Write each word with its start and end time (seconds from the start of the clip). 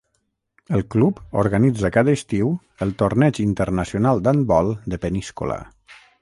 El 0.77 0.83
club 0.93 1.19
organitza 1.41 1.91
cada 1.97 2.15
estiu 2.19 2.49
el 2.87 2.95
Torneig 3.03 3.41
Internacional 3.45 4.25
d'Handbol 4.29 4.73
de 4.95 5.01
Peníscola. 5.05 5.61